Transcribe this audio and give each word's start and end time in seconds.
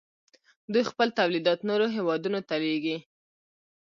دوی 0.71 0.83
خپل 0.91 1.07
تولیدات 1.19 1.59
نورو 1.69 1.87
هیوادونو 1.95 2.39
ته 2.47 2.55
لیږي. 2.63 2.97